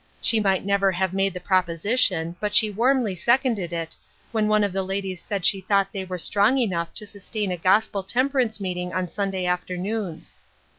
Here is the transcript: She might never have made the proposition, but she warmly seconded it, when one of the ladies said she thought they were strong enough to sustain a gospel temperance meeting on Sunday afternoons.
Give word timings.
She 0.19 0.39
might 0.39 0.65
never 0.65 0.91
have 0.93 1.13
made 1.13 1.35
the 1.35 1.39
proposition, 1.39 2.35
but 2.39 2.55
she 2.55 2.71
warmly 2.71 3.13
seconded 3.13 3.71
it, 3.71 3.95
when 4.31 4.47
one 4.47 4.63
of 4.63 4.73
the 4.73 4.81
ladies 4.81 5.21
said 5.21 5.45
she 5.45 5.61
thought 5.61 5.93
they 5.93 6.05
were 6.05 6.17
strong 6.17 6.57
enough 6.57 6.91
to 6.95 7.05
sustain 7.05 7.51
a 7.51 7.55
gospel 7.55 8.01
temperance 8.01 8.59
meeting 8.59 8.91
on 8.93 9.11
Sunday 9.11 9.45
afternoons. 9.45 10.37